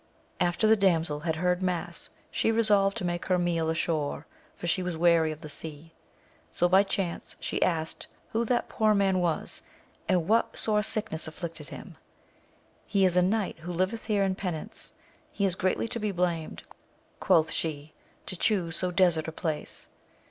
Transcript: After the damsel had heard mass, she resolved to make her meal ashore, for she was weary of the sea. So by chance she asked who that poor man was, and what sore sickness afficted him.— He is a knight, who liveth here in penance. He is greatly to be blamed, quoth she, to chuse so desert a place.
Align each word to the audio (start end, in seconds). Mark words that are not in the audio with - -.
After 0.39 0.65
the 0.65 0.75
damsel 0.75 1.19
had 1.19 1.35
heard 1.35 1.61
mass, 1.61 2.09
she 2.31 2.51
resolved 2.51 2.97
to 2.97 3.05
make 3.05 3.27
her 3.27 3.37
meal 3.37 3.69
ashore, 3.69 4.25
for 4.55 4.65
she 4.65 4.81
was 4.81 4.97
weary 4.97 5.31
of 5.31 5.41
the 5.41 5.47
sea. 5.47 5.93
So 6.51 6.67
by 6.67 6.81
chance 6.81 7.35
she 7.39 7.61
asked 7.61 8.07
who 8.31 8.43
that 8.45 8.67
poor 8.67 8.95
man 8.95 9.19
was, 9.19 9.61
and 10.09 10.27
what 10.27 10.57
sore 10.57 10.81
sickness 10.81 11.27
afficted 11.27 11.69
him.— 11.69 11.97
He 12.87 13.05
is 13.05 13.15
a 13.15 13.21
knight, 13.21 13.59
who 13.59 13.71
liveth 13.71 14.05
here 14.05 14.23
in 14.23 14.33
penance. 14.33 14.93
He 15.31 15.45
is 15.45 15.53
greatly 15.55 15.87
to 15.89 15.99
be 15.99 16.11
blamed, 16.11 16.63
quoth 17.19 17.51
she, 17.51 17.93
to 18.25 18.35
chuse 18.35 18.75
so 18.77 18.89
desert 18.89 19.27
a 19.27 19.31
place. 19.31 19.87